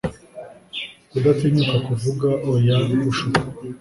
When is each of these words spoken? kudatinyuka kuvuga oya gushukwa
kudatinyuka 1.11 1.77
kuvuga 1.87 2.29
oya 2.51 2.77
gushukwa 3.03 3.43